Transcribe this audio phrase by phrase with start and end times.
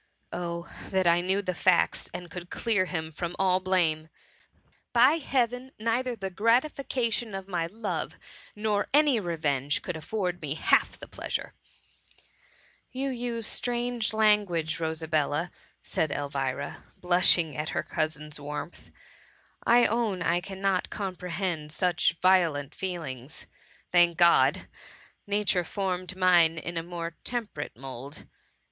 [0.33, 4.09] Oh, that I knew the facts, and could clear him from all blame!
[4.93, 5.73] By heaven!
[5.77, 8.17] neither the gratifica tion of my love,
[8.55, 11.53] nor any revenge, could afford me half the pleasure !*'"
[12.91, 15.51] You use strange language, Rosabella,"
[15.83, 18.93] said Elvira, blushing at her cousin's warmth;'^
[19.65, 23.45] I own I cannot comprehend such violent feelings.
[23.91, 24.65] Thank God!
[25.27, 28.25] nature formed mine in a more temperate mould."